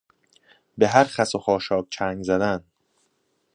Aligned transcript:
به 0.77 0.87
هر 0.87 1.03
خس 1.03 1.35
و 1.35 1.39
خاشاک 1.39 1.85
چنگ 1.89 2.23
زدن 2.23 2.63